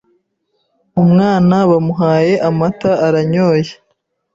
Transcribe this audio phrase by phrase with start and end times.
[1.01, 3.71] ”.Umwana bamuhaye amata aranyoye